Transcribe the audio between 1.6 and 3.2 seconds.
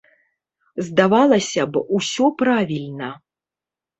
б, усё правільна.